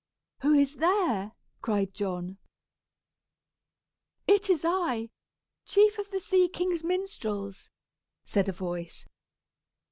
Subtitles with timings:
[0.39, 2.39] "Who is there?" cried John.
[4.25, 5.11] "It is I
[5.63, 7.69] chief of the sea king's minstrels,"
[8.25, 9.05] said a voice.